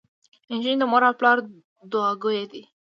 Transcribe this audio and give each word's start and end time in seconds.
انجونو 0.51 0.79
د 0.81 0.83
مور 0.91 1.03
او 1.09 1.13
پلار 1.19 1.37
دوعاګويه 1.91 2.45
دي. 2.51 2.61